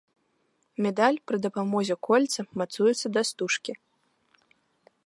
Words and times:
Медаль 0.85 1.19
пры 1.31 1.37
дапамозе 1.45 1.95
кольца 2.09 2.47
мацуецца 2.61 3.07
да 3.19 3.25
стужкі. 3.33 3.73